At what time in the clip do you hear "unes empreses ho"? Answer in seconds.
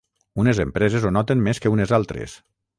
0.43-1.13